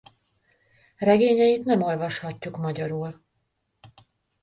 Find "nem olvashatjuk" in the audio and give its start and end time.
1.65-2.57